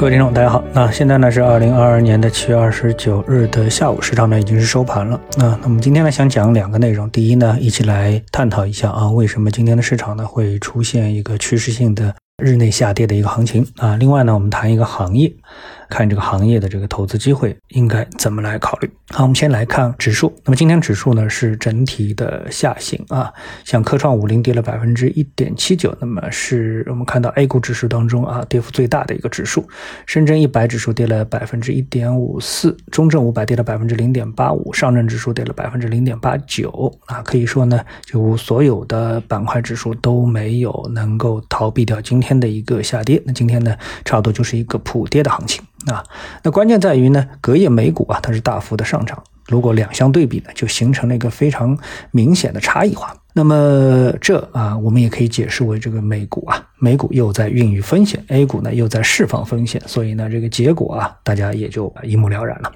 [0.00, 0.64] 各位听众，大家好。
[0.72, 5.20] 那现在呢是二零二二年的七月二十九日的下午，市场呢已经是收盘了。
[5.36, 13.94] 那那么今天呢想讲两个内容，第一呢一起来探讨一下啊，为什么今天的市场呢会出现一个趋势性的日内下跌的一个行情啊？
[13.96, 15.30] 另外呢我们谈一个行业。
[15.90, 18.90] 看这个行业的这个投资机会应该怎么来考虑？
[19.10, 20.32] 好，我们先来看指数。
[20.44, 23.30] 那么今天指数呢是整体的下行啊，
[23.64, 29.68] 像科创五零跌了百分之一点七九，那么是我们看到 A 股指数当中啊跌幅最大的一个指数。
[30.06, 43.20] 深圳一百指数跌了百分之一点五四，中证五百跌了百分之零点八五，上证指数跌了百分之零点八九啊，可以说呢，就所有的板块指数都没有能够逃避掉今天的一个下跌。
[43.26, 45.60] 那今天呢，差不多就是一个普跌的行情。
[45.86, 46.04] 啊，
[46.42, 49.22] 那关键在于呢，隔夜美股啊，它是大幅的上涨。
[49.46, 51.76] 如果两相对比呢，就形成了一个非常
[52.10, 53.16] 明显的差异化。
[53.40, 62.70] 那么这啊，我们也可以解释为这个美股啊，美股又在孕育风险，A 股呢又在释放风险，所以呢，这个结果啊，大家也就一目了然了。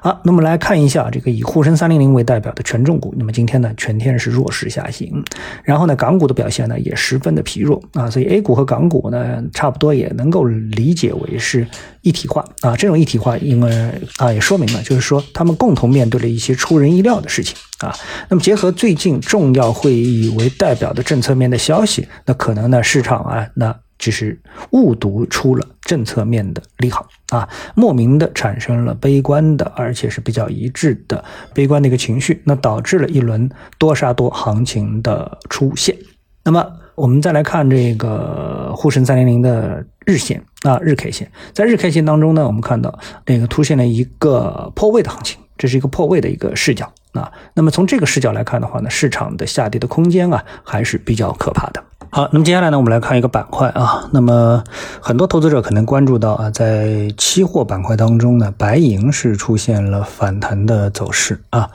[0.00, 5.22] 好，那么来看一下这个以沪深三零零为代表的权重股，那么今天呢，全天是弱势下行，
[5.62, 11.66] 然后呢，港股的表现呢也十分的疲弱啊，所以 A 股和港股呢，差不多也能够理解为是
[12.00, 17.54] 一体化啊，这种一体化，因为啊也说明了，就是说他们共同面对了一些出人意料的事情。
[17.78, 17.94] 啊，
[18.28, 33.48] 那么结合最近重要会议为代表的政策面的消息，那可能呢市场啊，那就是误读出了政策面的利好啊，莫名的产生了悲观的，而且是比较一致的悲观的一个情绪，那导致了一轮
[33.78, 35.96] 多杀多行情的出现。
[36.44, 45.38] 那么我们再来看这个沪深三零零的日线啊，日 K 线，在日 K 线当中呢，我们看到那个出现了一个破位的行情。
[45.56, 51.82] 这是一个破位的一个视角啊，那么从这个视角来看的话呢，市场的下跌的空间啊还是比较可怕的。
[52.10, 54.08] 好，那么接下来呢，我们来看一个板块啊。
[54.12, 54.64] 那么
[55.00, 61.68] 很多投资者可能关注到啊，在期货板块当中呢，白银是出现了反弹的走势啊。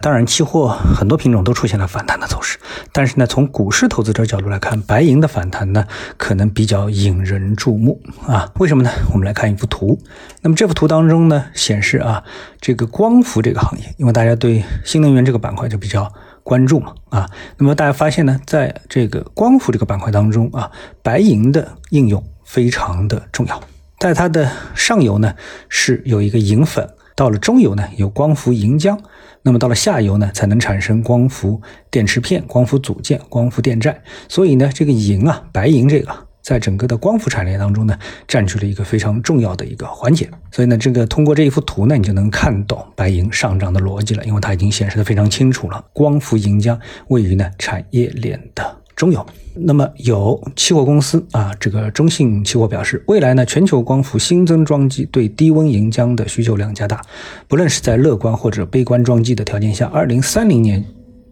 [0.00, 2.56] 当然，期货很多品种都出现了反弹的走势，
[2.92, 5.84] 但是呢，从股市投资者角度来看，白银的反弹呢，
[6.16, 8.48] 可能比较引人注目啊。
[8.60, 8.90] 为什么呢？
[9.12, 9.98] 我们来看一幅图。
[10.40, 12.22] 那么这幅图当中呢，显示啊，
[12.60, 16.10] 这个光伏这个行业，因为大家对新能源这个板块就比较。
[16.42, 20.70] 关注嘛啊，那么大家发现呢，在这个光伏这个板块当中啊，
[21.02, 23.62] 白银的应用非常的重要。
[23.98, 25.34] 在它的上游呢
[25.68, 28.98] 是有一个银粉，到了中游呢有光伏银浆，
[29.42, 34.02] 那么到了下游呢才能产生光伏电池片、光伏组件、光伏电站。
[34.28, 36.29] 所以呢，这个银啊，白银这个。
[36.42, 40.28] 在整个的光伏产业当中呢，占据了一个非常重要的一个环节。
[40.50, 45.84] 所以呢，这个通过这一幅图呢，你就能看懂白银上涨的逻辑了，因为它已经显示的非常清楚了。
[45.92, 46.78] 光伏银浆
[47.08, 49.24] 位于呢产业链的中游。
[49.54, 57.02] 那么有期货公司啊，这个中信期货表示，未来呢全球光伏新增装机对低温银浆的需求量加大，
[57.48, 60.84] 不论是在乐观或者悲观装机的条件下，二零三零年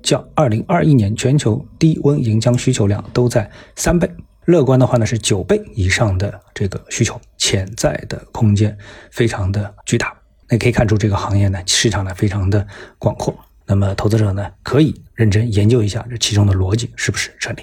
[0.03, 4.11] 较二零二一年全球低温银浆需求量都在三倍。
[4.49, 8.75] 乐观的话呢，是九倍以上的这个需求，潜在的空间
[9.11, 10.17] 非常的巨大。
[10.49, 12.67] 那可以看出这个行业呢，市场呢非常的
[12.99, 13.39] 广阔。
[13.67, 17.63] 那么投资者呢，可以认真研究一下这其中的逻辑是不是成立。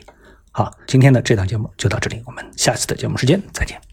[0.51, 3.85] 好，今天的这档节目就到这里，我们下次的节目时间再见。